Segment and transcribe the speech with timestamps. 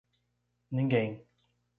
[0.71, 1.21] Ninguém